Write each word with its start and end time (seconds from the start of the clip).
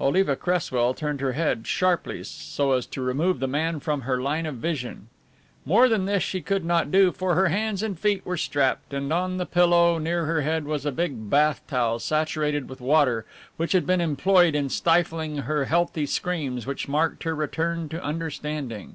Oliva 0.00 0.36
Cresswell 0.36 0.94
turned 0.94 1.20
her 1.20 1.32
head 1.32 1.66
sharply 1.66 2.22
so 2.22 2.70
as 2.74 2.86
to 2.86 3.02
remove 3.02 3.40
the 3.40 3.48
man 3.48 3.80
from 3.80 4.02
her 4.02 4.22
line 4.22 4.46
of 4.46 4.54
vision. 4.58 5.08
More 5.64 5.88
than 5.88 6.04
this 6.04 6.22
she 6.22 6.42
could 6.42 6.64
not 6.64 6.92
do, 6.92 7.10
for 7.10 7.34
her 7.34 7.48
hands 7.48 7.82
and 7.82 7.98
feet 7.98 8.24
were 8.24 8.36
strapped, 8.36 8.94
and 8.94 9.12
on 9.12 9.36
the 9.36 9.44
pillow, 9.46 9.98
near 9.98 10.26
her 10.26 10.42
head, 10.42 10.64
was 10.64 10.86
a 10.86 10.92
big 10.92 11.28
bath 11.28 11.60
towel 11.66 11.98
saturated 11.98 12.68
with 12.68 12.80
water 12.80 13.26
which 13.56 13.72
had 13.72 13.84
been 13.84 14.00
employed 14.00 14.54
in 14.54 14.68
stifling 14.68 15.38
her 15.38 15.64
healthy 15.64 16.06
screams 16.06 16.68
which 16.68 16.86
marked 16.86 17.24
her 17.24 17.34
return 17.34 17.88
to 17.88 18.00
understanding. 18.00 18.94